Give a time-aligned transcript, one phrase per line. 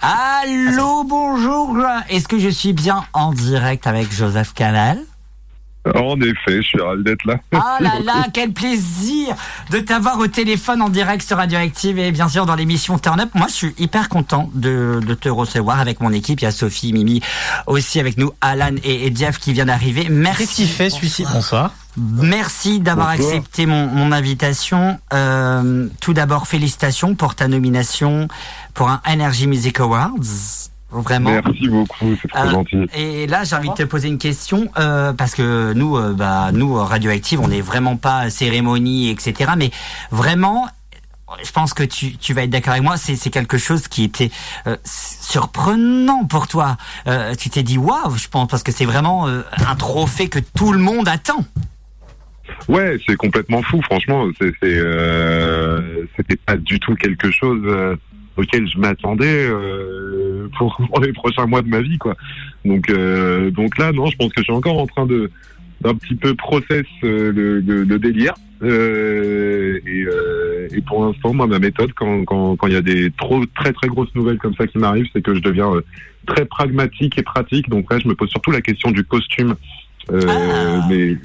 [0.00, 1.76] Allô, bonjour.
[2.08, 5.00] Est-ce que je suis bien en direct avec Joseph Canal
[5.94, 7.36] En effet, je suis ravi d'être là.
[7.52, 9.34] Ah là là, quel plaisir
[9.70, 13.30] de t'avoir au téléphone en direct sur Radioactive et bien sûr dans l'émission Turn Up.
[13.34, 16.40] Moi, je suis hyper content de, de te recevoir avec mon équipe.
[16.40, 17.22] Il y a Sophie, Mimi,
[17.66, 20.08] aussi avec nous, Alan et, et Jeff qui vient d'arriver.
[20.10, 20.38] Merci.
[20.40, 21.24] Qu'est-ce qu'il fait celui-ci?
[21.32, 21.72] Bonsoir.
[21.96, 23.36] Merci d'avoir Bonsoir.
[23.36, 25.00] accepté mon, mon invitation.
[25.14, 28.28] Euh, tout d'abord, félicitations pour ta nomination
[28.74, 30.67] pour un Energy Music Awards.
[30.90, 31.30] Vraiment.
[31.30, 32.86] Merci beaucoup, c'est trop Euh, gentil.
[32.96, 36.50] Et là, j'ai envie de te poser une question euh, parce que nous, euh, bah,
[36.52, 39.52] nous Radioactive, on n'est vraiment pas cérémonie, etc.
[39.58, 39.70] Mais
[40.10, 40.66] vraiment,
[41.44, 42.96] je pense que tu, tu vas être d'accord avec moi.
[42.96, 44.30] C'est, quelque chose qui était
[44.66, 46.78] euh, surprenant pour toi.
[47.06, 50.38] Euh, tu t'es dit waouh, je pense, parce que c'est vraiment euh, un trophée que
[50.38, 51.44] tout le monde attend.
[52.66, 54.26] Ouais, c'est complètement fou, franchement.
[54.40, 54.80] C'était
[56.46, 57.60] pas du tout quelque chose
[58.38, 62.16] auquel je m'attendais euh, pour, pour les prochains mois de ma vie, quoi.
[62.64, 65.30] Donc, euh, donc là, non, je pense que je suis encore en train de
[65.80, 68.34] d'un petit peu process euh, le, le, le délire.
[68.64, 72.82] Euh, et, euh, et pour l'instant, moi, ma méthode, quand quand quand il y a
[72.82, 75.84] des trop très très grosses nouvelles comme ça qui m'arrivent, c'est que je deviens euh,
[76.26, 77.68] très pragmatique et pratique.
[77.68, 79.54] Donc là, je me pose surtout la question du costume.
[80.10, 80.86] Euh, Ah.
[80.90, 81.16] mais,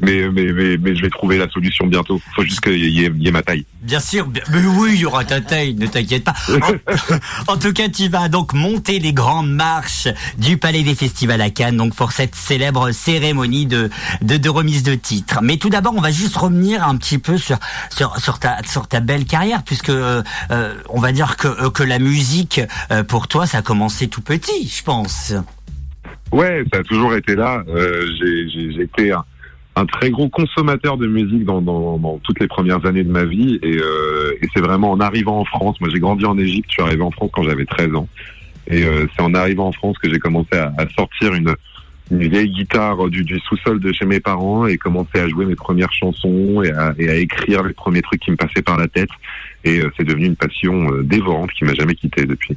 [0.00, 2.20] mais, mais, mais, mais je vais trouver la solution bientôt.
[2.34, 3.64] Faut juste qu'il y, ait- il y ait ma taille.
[3.82, 6.34] Bien sûr, mais oui, il y aura ta taille, ne t'inquiète pas.
[7.48, 11.40] En, en tout cas, tu vas donc monter les grandes marches du Palais des Festivals
[11.40, 13.90] à Cannes, donc pour cette célèbre cérémonie de,
[14.22, 15.40] de, de remise de titres.
[15.42, 17.58] Mais tout d'abord, on va juste revenir un petit peu sur
[17.90, 21.70] sur, sur ta sur ta belle carrière, puisque euh, euh, on va dire que euh,
[21.70, 22.60] que la musique
[23.08, 25.32] pour toi, ça a commencé tout petit, je pense.
[26.32, 27.62] Ouais, ça a toujours été là.
[27.68, 29.12] Euh, j'ai été
[29.80, 33.58] un, très gros consommateur de musique dans, toutes les premières années de ma vie.
[33.62, 35.80] Et, euh, et c'est vraiment en arrivant en France.
[35.80, 36.68] Moi, j'ai grandi en Égypte.
[36.68, 38.08] Je suis arrivé en France quand j'avais 13 ans.
[38.66, 41.54] Et euh, c'est en arrivant en France que j'ai commencé à, sortir une,
[42.10, 46.62] vieille guitare du, sous-sol de chez mes parents et commencer à jouer mes premières chansons
[46.62, 49.10] et à, écrire les premiers trucs qui me passaient par la tête.
[49.64, 52.56] Et euh, c'est devenu une passion dévorante qui m'a jamais quitté depuis.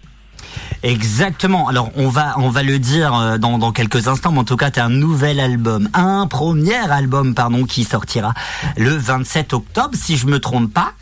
[0.83, 1.67] Exactement.
[1.67, 4.57] Alors on va on va le dire euh, dans, dans quelques instants, mais en tout
[4.57, 8.33] cas, tu as un nouvel album, un premier album pardon qui sortira
[8.77, 10.93] le 27 octobre si je me trompe pas.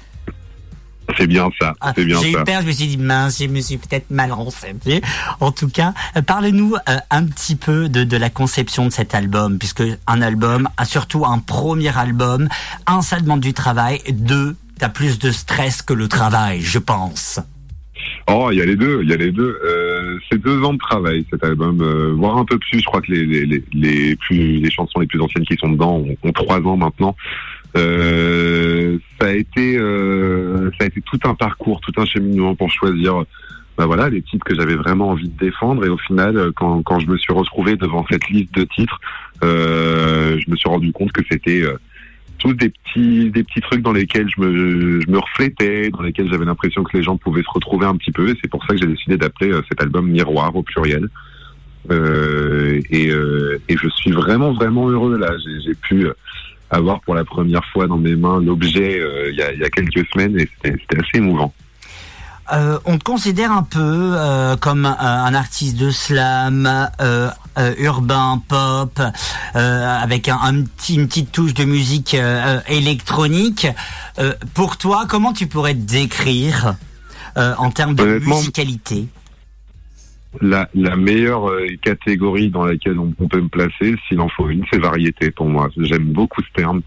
[1.18, 1.74] C'est bien ça.
[1.82, 4.12] Ah, C'est bien J'ai eu peur, je me suis dit mince, je me suis peut-être
[4.12, 5.02] mal renseigné.
[5.40, 9.16] En tout cas, euh, parle-nous euh, un petit peu de, de la conception de cet
[9.16, 12.48] album, puisque un album, a surtout un premier album,
[12.86, 17.40] un ça demande du travail, deux t'as plus de stress que le travail, je pense.
[18.32, 19.60] Oh, il y a les deux, il y a les deux.
[19.66, 22.80] Euh, c'est deux ans de travail cet album, euh, voire un peu plus.
[22.80, 26.04] Je crois que les les, les, plus les chansons les plus anciennes qui sont dedans
[26.24, 27.16] ont, trois ans maintenant.
[27.78, 32.72] Euh, ça a été euh, ça a été tout un parcours, tout un cheminement pour
[32.72, 33.24] choisir.
[33.78, 37.00] Bah voilà, les titres que j'avais vraiment envie de défendre et au final, quand, quand
[37.00, 39.00] je me suis retrouvé devant cette liste de titres,
[39.42, 41.80] euh, je me suis rendu compte que c'était euh,
[42.40, 46.30] tous des petits des petits trucs dans lesquels je me je me reflétais, dans lesquels
[46.30, 48.30] j'avais l'impression que les gens pouvaient se retrouver un petit peu.
[48.30, 51.08] Et c'est pour ça que j'ai décidé d'appeler euh, cet album Miroir au pluriel.
[51.92, 55.32] Euh, et, euh, et je suis vraiment vraiment heureux là.
[55.66, 56.08] J'ai pu
[56.70, 60.48] avoir pour la première fois dans mes mains l'objet il y, a, quelques semaines et
[60.64, 61.54] c'était assez émouvant.
[62.52, 67.30] Euh, on te considère un peu euh, comme un, un artiste de slam, euh,
[67.78, 69.00] urbain, pop,
[69.54, 72.16] avec un, un petit, une petite touche de musique
[72.68, 73.68] électronique.
[74.54, 76.76] Pour toi, comment tu pourrais te décrire
[77.36, 79.08] en termes de musicalité?
[80.42, 84.64] La, la meilleure catégorie dans laquelle on, on peut me placer, s'il en faut une,
[84.72, 85.70] c'est variété pour moi.
[85.76, 86.82] J'aime beaucoup ce terme.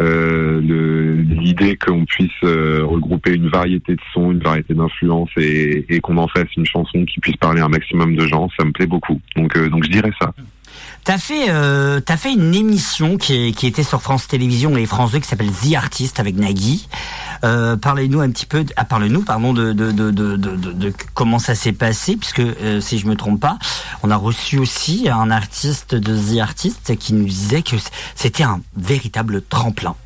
[0.00, 6.00] Euh, L'idée qu'on puisse euh, regrouper une variété de sons, une variété d'influences et, et
[6.00, 8.86] qu'on en fasse une chanson qui puisse parler un maximum de gens, ça me plaît
[8.86, 9.20] beaucoup.
[9.36, 10.32] Donc, euh, donc je dirais ça.
[11.04, 15.18] T'as fait, euh, t'as fait une émission qui, était sur France Télévisions et France 2
[15.20, 16.88] qui s'appelle The Artist avec Nagui.
[17.42, 22.80] Euh, parlez-nous un petit peu, de- ah, pardon, de, comment ça s'est passé, puisque euh,
[22.80, 23.58] si je me trompe pas,
[24.02, 27.76] on a reçu aussi un artiste de The Artist qui nous disait que
[28.14, 29.96] c'était un véritable tremplin.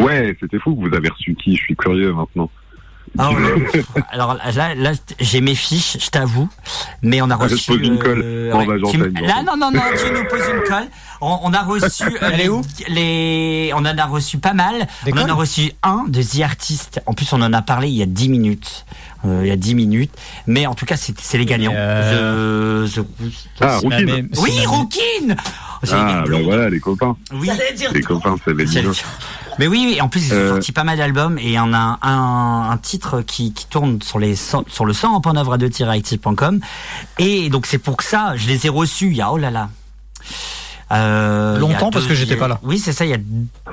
[0.00, 0.76] Ouais, c'était fou.
[0.76, 1.56] Vous avez reçu qui?
[1.56, 2.50] Je suis curieux maintenant.
[3.18, 3.36] Ah, on
[4.12, 6.48] alors là, là j'ai mes fiches, je t'avoue,
[7.02, 7.70] mais on a Ah, je reçu.
[7.72, 8.50] pose une colle.
[8.52, 10.86] Bah, tu j'enchaîne, me- là, non, non, non, tu nous poses une colle.
[11.22, 12.04] On, on a reçu.
[12.04, 14.86] euh, Elle est les- où les, On en a reçu pas mal.
[15.04, 17.00] Des on en a reçu un de The Artist.
[17.06, 18.84] En plus, on en a parlé il y a 10 minutes.
[19.24, 20.12] Euh, il y a 10 minutes.
[20.46, 21.72] Mais en tout cas, c'est les gagnants.
[21.74, 23.00] Euh, Je,
[23.60, 25.36] Ah, même- c'est Oui, Rookin
[25.82, 26.42] J'ai Ah, bah blonde.
[26.42, 27.16] voilà, les copains.
[27.32, 27.48] Oui.
[27.94, 28.92] Les copains, c'est les dire-
[29.58, 30.48] Mais oui, oui, en plus ils ont Euh.
[30.50, 34.36] sorti pas mal d'albums et on a un, un titre qui, qui tourne sur les
[34.36, 36.60] cent- sur le 100 en œuvre active.com
[37.18, 39.50] et donc c'est pour que ça je les ai reçus il y a oh là
[39.50, 39.70] là.
[40.92, 42.60] Euh, Longtemps, il parce deux- que j'étais il pas là.
[42.62, 43.04] Oui, c'est ça.
[43.04, 43.18] Il y a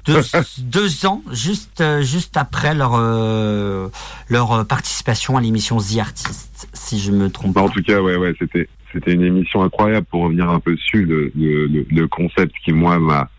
[0.06, 0.22] deux,
[0.58, 3.88] deux ans, juste euh, juste après leur euh,
[4.30, 7.68] leur participation à l'émission The Artist, si je me trompe Bah, pas.
[7.68, 11.06] en tout cas, ouais, ouais, c'était c'était une émission incroyable pour revenir un peu dessus.
[11.06, 13.30] Le, le, le- le concept qui moi m'a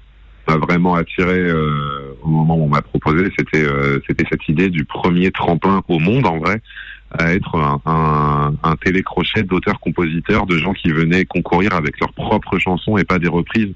[0.47, 4.71] m'a vraiment attiré euh, au moment où on m'a proposé, c'était euh, c'était cette idée
[4.71, 6.61] du premier tremplin au monde en vrai
[7.17, 12.59] à être un, un, un télécrochet d'auteurs-compositeurs, de gens qui venaient concourir avec leurs propres
[12.59, 13.73] chansons et pas des reprises.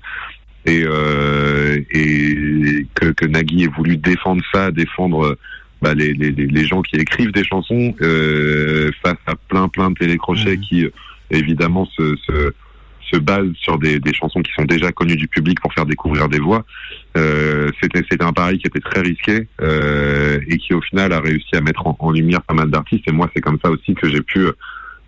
[0.66, 5.38] Et, euh, et que, que Nagui ait voulu défendre ça, défendre
[5.80, 9.94] bah, les, les, les gens qui écrivent des chansons euh, face à plein plein de
[9.94, 10.60] télécrochets Mhm.
[10.60, 10.90] qui euh,
[11.30, 12.52] évidemment se, se,
[13.12, 16.28] se basent sur des, des chansons qui sont déjà connues du public pour faire découvrir
[16.28, 16.64] des voix.
[17.16, 21.20] Euh, c'était c'était un pari qui était très risqué euh, et qui au final a
[21.20, 23.04] réussi à mettre en, en lumière pas mal d'artistes.
[23.08, 24.52] Et moi c'est comme ça aussi que j'ai pu euh,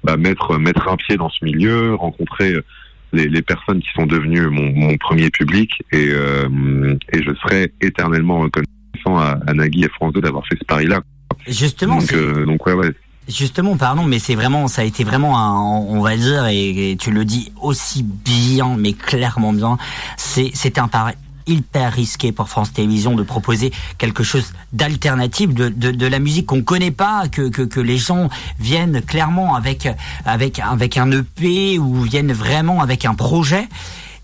[0.05, 2.65] bah, mettre mettre un pied dans ce milieu, rencontrer euh,
[3.13, 7.73] les, les personnes qui sont devenues mon, mon premier public et, euh, et je serai
[7.81, 11.01] éternellement reconnaissant à, à Nagui et France 2 d'avoir fait ce pari-là.
[11.47, 12.91] Justement, Donc, donc ouais, ouais,
[13.29, 17.11] Justement, pardon, mais c'est vraiment, ça a été vraiment un, on va dire, et, tu
[17.11, 19.79] le dis aussi bien, mais clairement bien,
[20.17, 21.15] c'est, un pari
[21.47, 26.47] hyper risqué pour France Télévisions de proposer quelque chose d'alternatif, de, de, de la musique
[26.47, 28.29] qu'on connaît pas, que, que, que les gens
[28.59, 29.89] viennent clairement avec,
[30.25, 33.69] avec, avec un EP ou viennent vraiment avec un projet.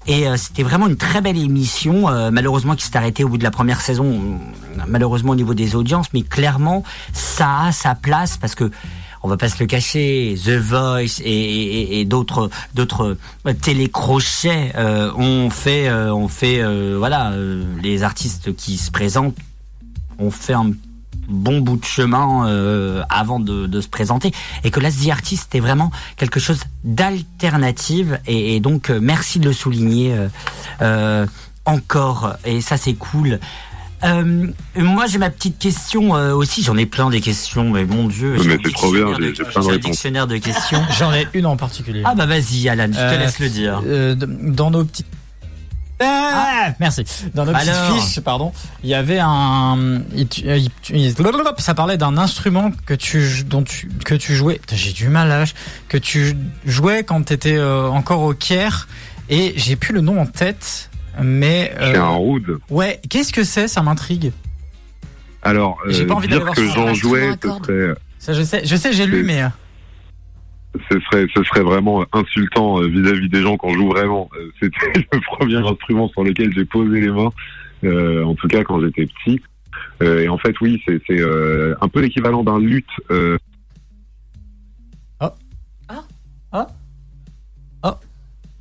[0.08, 3.38] Et euh, c'était vraiment une très belle émission, euh, malheureusement qui s'est arrêtée au bout
[3.38, 4.38] de la première saison,
[4.78, 8.70] euh, malheureusement au niveau des audiences, mais clairement ça a sa place parce que
[9.22, 13.16] on va pas se le cacher, The Voice et, et- et d'autres d'autres
[13.62, 19.34] télécrochets euh, ont fait euh, ont fait euh, voilà euh, les artistes qui se présentent
[20.20, 20.70] ont fait un
[21.28, 24.32] bon bout de chemin euh, avant de, de se présenter
[24.64, 29.38] et que là The Artist est vraiment quelque chose d'alternative et, et donc euh, merci
[29.38, 30.28] de le souligner euh,
[30.82, 31.26] euh,
[31.64, 33.40] encore et ça c'est cool.
[34.04, 34.46] Euh,
[34.76, 38.36] moi j'ai ma petite question euh, aussi, j'en ai plein des questions mais mon dieu,
[38.42, 39.90] j'ai un c'est trop bien, dictionnaire de- j'ai plein de un réponses.
[39.90, 40.82] dictionnaire de questions.
[40.98, 42.02] J'en ai une en particulier.
[42.04, 43.82] Ah bah vas-y Alan, je te laisse le dire.
[43.86, 45.06] Euh, dans nos petites
[45.98, 47.04] Ah, merci.
[47.34, 47.98] Dans Alors.
[48.00, 48.52] fiches, pardon,
[48.82, 50.02] il y avait un.
[50.14, 51.14] il- tu- il- il-
[51.58, 54.60] Ça parlait d'un instrument que tu dont tu que tu jouais.
[54.72, 55.44] J'ai du mal à.
[55.88, 58.88] Que tu jouais quand t'étais euh, encore au Caire
[59.30, 60.90] et j'ai plus le nom en tête.
[61.22, 62.58] Mais euh, c'est un road.
[62.68, 63.68] ouais, qu'est-ce que c'est?
[63.68, 64.32] Ça m'intrigue.
[65.42, 67.30] Alors, J'ai euh, pas envie d'aller dire voir que sur j'en un jouais,
[68.18, 69.48] Ça, je sais, je sais, j'ai lu, mais euh,
[70.90, 74.28] ce serait, ce serait vraiment insultant euh, vis-à-vis des gens quand je joue vraiment.
[74.38, 77.32] Euh, C'était le premier instrument sur lequel j'ai posé les mains,
[77.84, 79.40] euh, en tout cas quand j'étais petit.
[80.02, 82.86] Euh, et en fait, oui, c'est c'est, euh, un peu l'équivalent d'un luth.
[83.10, 83.36] euh,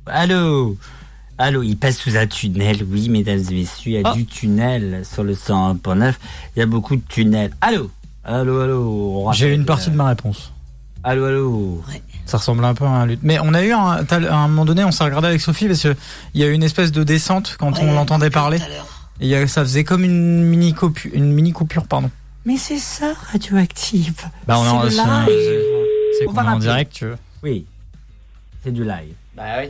[0.08, 0.76] Allô
[1.38, 4.14] Allô, il passe sous un tunnel, oui, mesdames et messieurs, il y a Ah.
[4.14, 6.14] du tunnel sur le 101.9,
[6.54, 7.50] il y a beaucoup de tunnels.
[7.60, 7.90] Allô
[8.24, 10.52] Allô, allô j'ai une partie euh, de ma réponse.
[11.04, 11.82] Allô, allô
[12.26, 13.20] Ça ressemble un peu à un lutte.
[13.22, 15.82] Mais on a eu un, à un moment donné, on s'est regardé avec Sophie parce
[15.82, 15.94] que
[16.34, 18.58] il y a eu une espèce de descente quand on l'entendait parler.
[19.20, 22.10] Et y a- ça faisait comme une mini coupure, une mini coupure, pardon.
[22.44, 24.14] Mais c'est ça, radioactive
[24.46, 26.60] Bah on est en, C'est qu'on est en rappeler.
[26.60, 27.16] direct, tu veux.
[27.42, 27.64] Oui,
[28.64, 29.14] c'est du live.
[29.36, 29.68] Bah oui.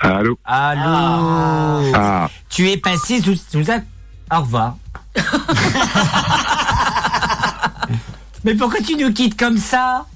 [0.00, 3.82] Allô Allô Ah, Tu es passé sous, sous un...
[4.34, 4.76] Au revoir.
[8.44, 10.06] Mais pourquoi tu nous quittes comme ça?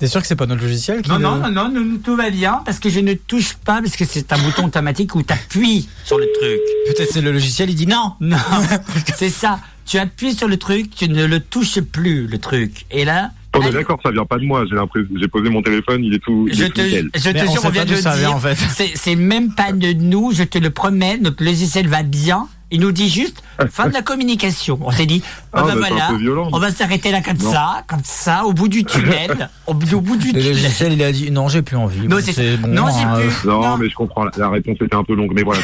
[0.00, 2.30] T'es sûr que c'est pas notre logiciel qui Non, le- non, non, non, tout va
[2.30, 5.32] bien, parce que je ne touche pas, parce que c'est un bouton automatique où tu
[5.32, 6.58] appuies sur le truc.
[6.96, 8.14] Peut-être c'est le logiciel, il dit non.
[8.20, 8.38] Non,
[9.16, 9.60] c'est ça.
[9.84, 12.86] Tu appuies sur le truc, tu ne le touches plus, le truc.
[12.90, 14.64] Et là, on est d'accord, ça vient pas de moi.
[14.70, 17.10] J'ai l'impression, j'ai posé mon téléphone, il est tout, il je est tout te, nickel.
[17.14, 18.36] je te on jure, on vient de le ça vient, dire.
[18.36, 18.56] en fait.
[18.94, 22.48] C'est même pas de nous, je te le promets, notre logiciel va bien.
[22.70, 24.78] Il nous dit juste fin de la communication.
[24.82, 25.22] On s'est dit,
[25.52, 26.48] ah, Ah, bah bah, voilà, peu violent.
[26.52, 27.52] on va s'arrêter là comme Non.
[27.52, 30.48] ça, comme ça, au bout du tunnel, au, bout- au bout du Le tunnel.
[30.52, 32.06] logiciel, il a dit non, j'ai plus envie.
[32.08, 33.48] Non, c'est, bon, non, hein, plus.
[33.48, 33.76] Non, non.
[33.76, 34.24] mais je comprends.
[34.36, 35.60] La, réponse était un peu longue, mais voilà,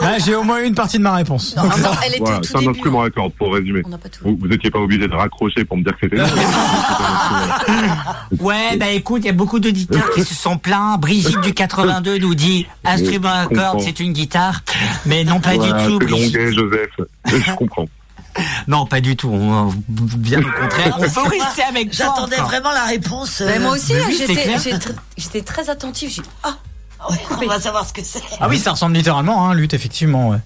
[0.00, 1.54] Là, j'ai au moins une partie de ma réponse.
[1.56, 1.70] Non, non,
[2.04, 3.82] elle était Voilà, c'est un instrument à cordes, pour résumer.
[3.84, 4.20] On n'a pas tout.
[4.24, 6.20] Vous, vous étiez pas obligé de raccrocher pour me dire que c'était.
[8.40, 10.96] Ouais, bah écoute, il y a beaucoup d'auditeurs qui se sont plaints.
[10.98, 14.60] Brigitte du 82 nous dit instrument à cordes, c'est une guitare.
[15.06, 16.90] Mais non, pas du tout, longuet, Joseph.
[17.26, 17.88] Je comprends.
[18.66, 19.28] Non, pas du tout.
[19.28, 20.96] On, bien au contraire.
[20.98, 22.06] On veut rester avec toi.
[22.06, 22.48] J'attendais encore.
[22.48, 23.40] vraiment la réponse.
[23.42, 24.16] euh, Mais moi aussi, mais hein, oui,
[25.16, 26.10] j'étais, très attentive.
[26.10, 26.56] J'ai dit, ah,
[27.10, 28.22] ouais, on va savoir ce que c'est.
[28.40, 30.30] Ah oui, ça ressemble littéralement à un lutte, effectivement.
[30.30, 30.38] Ouais.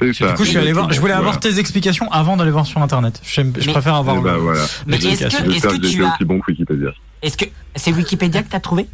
[0.00, 0.28] C'est ça.
[0.28, 2.80] Du coup, je, suis allé voir, je voulais avoir tes explications avant d'aller voir sur
[2.82, 3.20] internet.
[3.22, 4.64] Je, je Mais- préfère avoir Eh ben, le- voilà.
[4.86, 6.90] Mais est-ce que, tu as, aussi bon que Wikipédia.
[7.22, 7.44] est-ce que
[7.76, 8.86] c'est Wikipédia que t'as trouvé?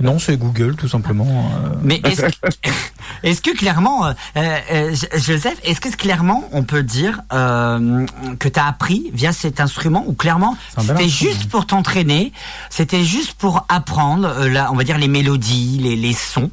[0.00, 1.50] Non, c'est Google, tout simplement.
[1.64, 1.74] euh.
[1.82, 2.48] Mais est-ce que,
[3.22, 8.06] est-ce que clairement, euh, euh, Joseph, est-ce que clairement on peut dire euh,
[8.38, 10.56] que tu as appris via cet instrument ou clairement
[10.98, 12.32] c'était juste pour t'entraîner,
[12.70, 16.50] c'était juste pour apprendre, euh, là, on va dire les mélodies, les, les sons?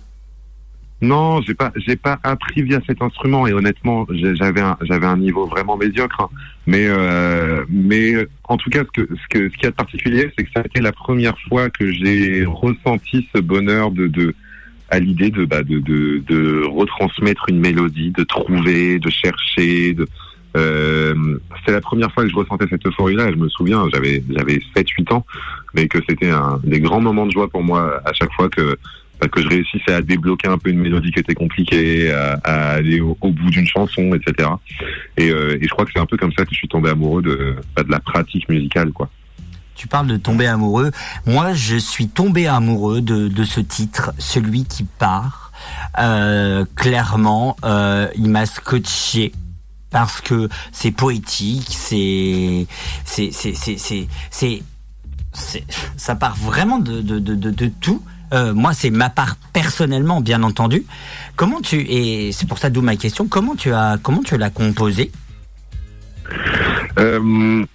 [1.05, 5.17] Non, j'ai pas, j'ai pas appris via cet instrument et honnêtement, j'avais un, j'avais un
[5.17, 6.19] niveau vraiment médiocre.
[6.21, 6.29] hein.
[6.65, 9.71] Mais, euh, mais euh, en tout cas, ce que, ce que, ce qu'il y a
[9.71, 13.91] de particulier, c'est que ça a été la première fois que j'ai ressenti ce bonheur
[13.91, 14.33] de,
[14.89, 19.93] à l'idée de, bah, de, de, de retransmettre une mélodie, de trouver, de chercher.
[19.93, 20.07] De,
[20.57, 21.13] euh,
[21.65, 23.29] c'est la première fois que je ressentais cette euphorie-là.
[23.31, 25.25] Je me souviens, j'avais, j'avais 7-8 ans,
[25.75, 28.75] mais que c'était un des grands moments de joie pour moi à chaque fois que
[29.27, 33.15] que je réussissais à débloquer un peu une mélodie qui était compliquée, à, aller au,
[33.21, 34.49] bout d'une chanson, etc.
[35.17, 36.89] Et, euh, et je crois que c'est un peu comme ça que je suis tombé
[36.89, 39.09] amoureux de, bah, de la pratique musicale, quoi.
[39.75, 40.91] Tu parles de tomber amoureux.
[41.25, 45.51] Moi, je suis tombé amoureux de, ce titre, celui qui part.
[45.99, 49.33] Euh, clairement, euh, il m'a scotché
[49.91, 52.67] parce que c'est poétique, c'est,
[53.03, 55.63] c'est, c'est, c'est, c'est,
[55.97, 58.01] ça part vraiment de tout.
[58.33, 60.83] Euh, moi, c'est ma part personnellement, bien entendu.
[61.35, 63.27] Comment tu et c'est pour ça d'où ma question.
[63.27, 65.11] Comment tu as comment tu l'as composé?
[66.97, 67.65] Euh,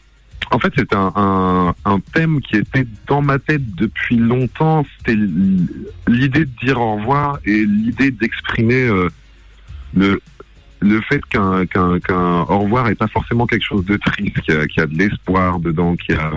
[0.50, 1.74] en fait, c'est un,
[2.12, 4.84] thème qui était dans ma tête depuis longtemps.
[4.98, 5.18] C'était
[6.08, 9.08] l'idée de dire au revoir et l'idée d'exprimer euh,
[9.94, 10.20] le
[10.82, 14.54] le fait qu'un qu'un qu'un au revoir est pas forcément quelque chose de triste, qu'il
[14.54, 16.32] y y a de l'espoir dedans, qu'il y a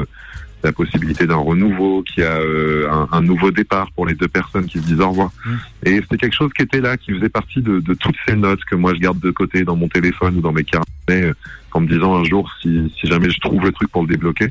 [0.64, 4.28] la possibilité d'un renouveau, qu'il y a euh, un, un nouveau départ pour les deux
[4.30, 5.30] personnes qui se disent au revoir.
[5.46, 5.52] Mm.
[5.88, 8.64] Et c'était quelque chose qui était là, qui faisait partie de, de toutes ces notes
[8.70, 11.34] que moi je garde de côté dans mon téléphone ou dans mes carnets, euh,
[11.74, 14.48] en me disant un jour si, si jamais je trouve le truc pour le débloquer.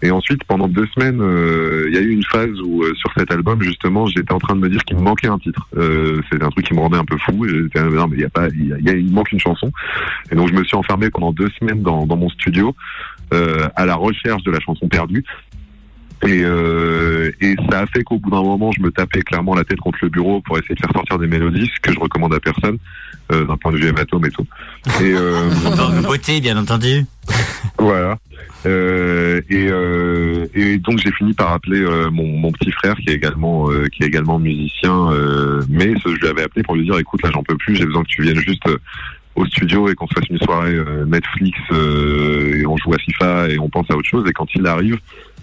[0.00, 3.10] Et ensuite, pendant deux semaines, euh, il y a eu une phase où euh, sur
[3.16, 5.66] cet album, justement, j'étais en train de me dire qu'il me manquait un titre.
[5.76, 7.44] Euh, C'était un truc qui me rendait un peu fou.
[7.46, 9.40] Et j'étais non, mais il y a pas, il y a- y a- manque une
[9.40, 9.72] chanson.
[10.30, 13.86] Et donc je me suis enfermé pendant deux semaines dans, dans mon studio euh, à
[13.86, 15.24] la recherche de la chanson perdue.
[16.26, 19.64] Et, euh, et ça a fait qu'au bout d'un moment, je me tapais clairement la
[19.64, 22.34] tête contre le bureau pour essayer de faire sortir des mélodies, ce que je recommande
[22.34, 22.78] à personne,
[23.30, 24.46] euh, d'un point de vue hématome et tout.
[25.00, 25.48] Et, euh,
[26.02, 27.04] beauté, bien entendu.
[27.78, 28.18] voilà.
[28.66, 33.10] Euh, et, euh, et donc j'ai fini par appeler euh, mon, mon petit frère qui
[33.10, 36.84] est également euh, qui est également musicien, euh, mais je lui avais appelé pour lui
[36.84, 38.78] dire écoute là j'en peux plus, j'ai besoin que tu viennes juste euh,
[39.38, 42.98] au studio et qu'on se fasse une soirée euh, Netflix euh, et on joue à
[42.98, 44.28] FIFA et on pense à autre chose.
[44.28, 44.98] Et quand il arrive,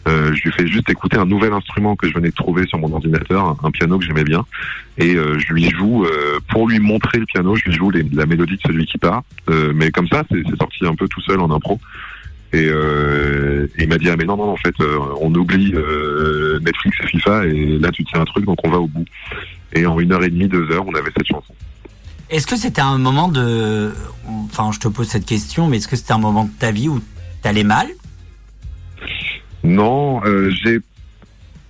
[0.07, 2.77] euh, je lui fais juste écouter un nouvel instrument que je venais de trouver sur
[2.77, 4.45] mon ordinateur, un, piano que j'aimais bien,
[4.97, 6.05] et je lui joue
[6.49, 9.23] pour lui montrer le piano, je lui joue la mélodie de celui qui part.
[9.73, 11.79] Mais comme ça, c'est sorti un peu tout seul en impro.
[12.53, 14.75] Et, et il m'a dit ah mais non non en fait
[15.19, 15.73] on oublie
[16.61, 19.05] Netflix et FIFA et là tu tiens un truc donc on va au bout.
[19.73, 21.55] Et en une heure et demie deux heures on avait cette chanson.
[22.29, 23.93] Est-ce que c'était un moment de,
[24.49, 26.89] enfin, je te pose cette question, mais est-ce que c'était un moment de ta vie
[26.89, 27.01] où
[27.41, 27.87] t'allais mal?
[29.63, 30.79] Non euh, j'ai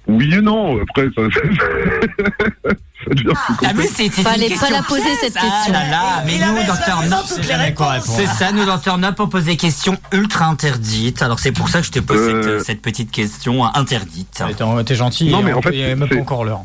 [0.08, 3.94] oui et non après ça, ça devient plus Ah oui, complexe.
[3.96, 5.74] c'est Fallait pas question la poser, cette ah question.
[5.74, 8.14] là là, mais nous, C'est jamais quoi répondre.
[8.18, 11.22] c'est ça, nous, docteur Nop, on pose des questions ultra interdites.
[11.22, 12.58] Alors c'est pour ça que je te pose Euh.
[12.60, 14.44] cette, cette petite question interdite.
[14.58, 16.64] T'es t'es gentil, Non, mais en fait, il y a même pas c'est- encore l'heure.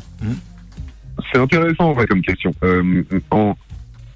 [1.33, 2.53] C'est intéressant en vrai comme question.
[2.63, 3.55] Euh, en,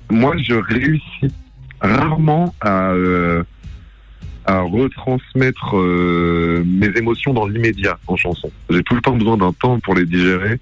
[0.10, 1.34] moi, je réussis
[1.82, 3.44] rarement à, euh,
[4.46, 8.52] à retransmettre euh, mes émotions dans l'immédiat en chanson.
[8.70, 10.60] J'ai tout le temps besoin d'un temps pour les digérer,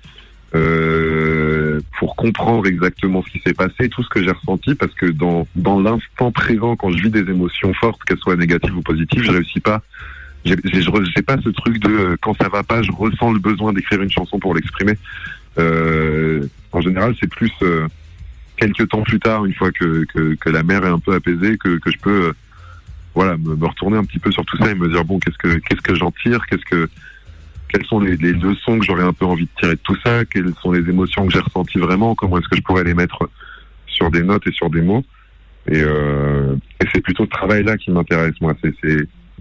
[0.56, 5.08] euh, pour comprendre exactement ce qui s'est passé, tout ce que j'ai ressenti, parce que
[5.08, 9.24] dans, dans l'instant présent, quand je vis des émotions fortes, qu'elles soient négatives ou positives,
[9.24, 9.82] je réussis pas.
[10.46, 10.56] J'ai
[11.22, 14.12] pas ce truc de euh, quand ça va pas, je ressens le besoin d'écrire une
[14.12, 14.94] chanson pour l'exprimer.
[15.58, 17.88] Euh, en général, c'est plus euh,
[18.63, 21.77] quelques temps plus tard, une fois que, que, la mer est un peu apaisée, que,
[21.79, 22.34] que je peux euh,
[23.13, 25.60] voilà me, retourner un petit peu sur tout ça et me dire bon qu'est-ce que
[25.60, 26.89] qu'est-ce que j'en tire, qu'est-ce que
[27.67, 30.25] quelles sont les, les leçons que j'aurais un peu envie de tirer de tout ça,
[30.25, 33.29] quelles sont les émotions que j'ai ressenties vraiment, comment est-ce que je pourrais les mettre
[33.88, 35.03] sur des notes et sur des mots.
[35.67, 36.55] Et, euh,
[36.93, 38.53] c'est plutôt ce travail-là qui m'intéresse moi.
[38.62, 38.74] C'est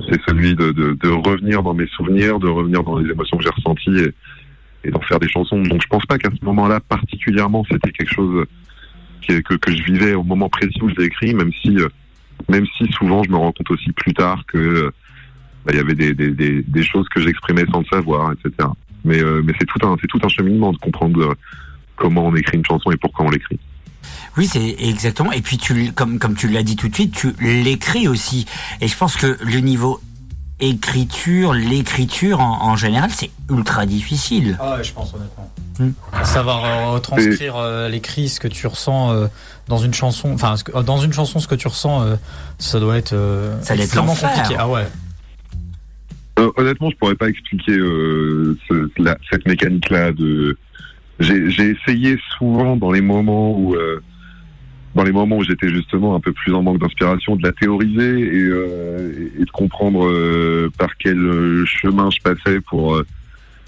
[0.09, 3.45] c'est celui de, de, de revenir dans mes souvenirs, de revenir dans les émotions que
[3.45, 5.61] j'ai ressenties et, et d'en faire des chansons.
[5.63, 8.47] Donc je pense pas qu'à ce moment-là particulièrement c'était quelque chose
[9.27, 11.89] que, que je vivais au moment précis où je l'ai écrit, même si euh,
[12.49, 14.91] même si souvent je me rends compte aussi plus tard que euh,
[15.65, 18.69] bah, il y avait des, des, choses que j'exprimais sans le savoir, etc.
[19.05, 21.37] Mais euh, mais c'est tout un c'est tout un cheminement de comprendre
[21.97, 23.59] comment on écrit une chanson et pourquoi on l'écrit.
[24.37, 25.33] Oui, c'est exactement.
[25.33, 28.47] Et puis tu, comme comme tu l'as dit tout de suite, tu l'écris aussi.
[28.81, 30.01] Et je pense que le niveau
[30.63, 34.57] écriture, l'écriture en, général, c'est ultra difficile.
[34.61, 35.53] Ah ouais, je pense honnêtement.
[35.79, 35.91] Hmm.
[36.25, 39.27] Savoir retranscrire euh, l'écrit, ce que tu ressens euh,
[39.69, 40.55] dans une chanson, enfin
[40.85, 42.15] dans une chanson, ce que tu ressens, euh,
[42.59, 43.15] ça doit être
[43.63, 44.55] ça extrêmement compliqué.
[44.57, 44.87] Ah ouais.
[46.57, 47.79] honnêtement, je pourrais pas expliquer
[49.31, 50.13] cette mécanique-là.
[50.13, 50.57] De,
[51.19, 53.75] j'ai essayé souvent dans les moments où
[54.95, 58.21] dans les moments où j'étais justement un peu plus en manque d'inspiration, de la théoriser
[58.21, 63.01] et, euh, et de comprendre euh, par quel euh, chemin je passais pour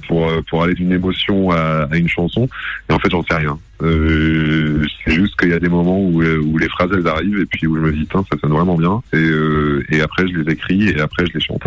[0.07, 2.47] pour pour aller d'une émotion à, à, une chanson.
[2.91, 3.59] Et en fait, j'en sais rien.
[3.83, 7.47] Euh, c'est juste qu'il y a des moments où, où les phrases elles arrivent et
[7.47, 9.03] puis où je me dis ça sonne vraiment bien.
[9.15, 11.63] Et, et après, je les écris et après, je les chante.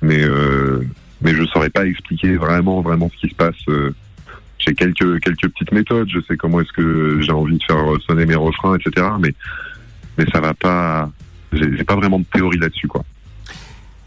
[0.00, 0.22] Mais
[1.20, 3.66] mais je saurais pas expliquer vraiment vraiment ce qui se passe
[4.64, 6.08] j'ai quelques quelques petites méthodes.
[6.10, 9.06] Je sais comment est-ce que j'ai envie de faire sonner mes refrains, etc.
[9.20, 9.34] Mais
[10.18, 11.10] mais ça va pas.
[11.52, 13.04] J'ai pas vraiment de théorie là-dessus, quoi.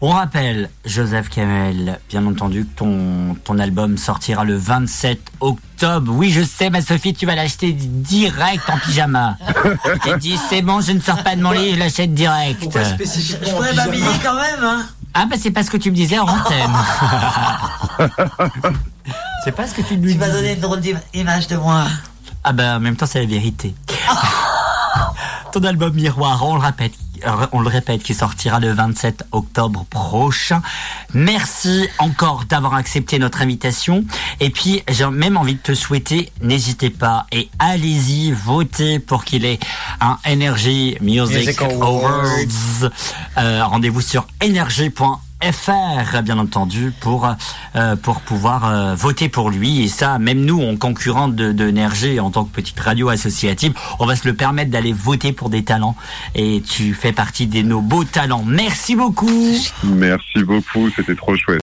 [0.00, 6.12] On rappelle, Joseph Kamel, bien entendu, que ton, ton album sortira le 27 octobre.
[6.14, 9.36] Oui, je sais, ma Sophie, tu vas l'acheter direct en pyjama.
[10.04, 12.60] J'ai dit, c'est bon, je ne sors pas de mon lit, je l'achète direct.
[12.60, 15.90] Pourquoi spécifiquement Je pourrais m'habiller quand même, hein Ah, bah c'est pas ce que tu
[15.90, 16.72] me disais en antenne.
[19.44, 21.84] C'est pas ce que tu lui Tu m'as donné une drôle d'image de moi.
[22.44, 23.74] Ah ben, en même temps, c'est la vérité.
[25.52, 26.92] Ton album Miroir, on le répète,
[27.52, 30.62] on le répète, qui sortira le 27 octobre prochain.
[31.14, 34.04] Merci encore d'avoir accepté notre invitation.
[34.40, 39.44] Et puis, j'ai même envie de te souhaiter, n'hésitez pas et allez-y, votez pour qu'il
[39.44, 39.58] ait
[40.00, 42.90] un Energy Music, Awards.
[43.36, 47.28] Euh, rendez-vous sur energy.fr FR, bien entendu, pour
[47.76, 49.82] euh, pour pouvoir euh, voter pour lui.
[49.84, 51.68] Et ça, même nous, en concurrente de, de
[52.20, 55.62] en tant que petite radio associative, on va se le permettre d'aller voter pour des
[55.62, 55.94] talents.
[56.34, 58.42] Et tu fais partie de nos beaux talents.
[58.44, 59.54] Merci beaucoup.
[59.84, 61.60] Merci beaucoup, c'était trop chouette.